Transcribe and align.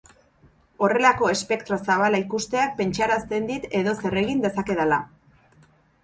Horrelako 0.85 1.27
espektro 1.33 1.77
zabala 1.89 2.21
ikusteak 2.23 2.73
pentsarazten 2.79 3.45
dit 3.51 3.67
edozer 3.81 4.17
egin 4.23 4.41
dezakedala. 4.47 4.99